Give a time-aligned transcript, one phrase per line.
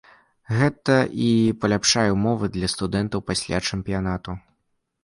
[0.59, 0.95] Гэта
[1.27, 1.27] і
[1.65, 4.31] паляпшае ўмовы для студэнтаў пасля чэмпіянату.